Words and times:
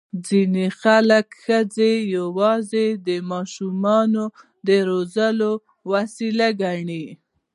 ځینې 0.27 0.65
خلک 0.81 1.27
ښځې 1.43 1.91
یوازې 2.17 2.87
د 3.07 3.09
ماشوم 3.29 3.83
زېږولو 4.67 5.51
وسیله 5.91 6.47
ګڼي. 6.61 7.05